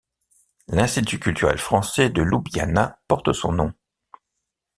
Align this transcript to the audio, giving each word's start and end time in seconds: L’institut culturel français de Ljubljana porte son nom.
L’institut 0.67 1.19
culturel 1.19 1.59
français 1.59 2.09
de 2.09 2.23
Ljubljana 2.23 2.99
porte 3.07 3.33
son 3.33 3.51
nom. 3.51 3.71